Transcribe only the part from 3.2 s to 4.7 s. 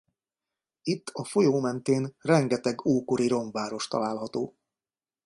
romváros található.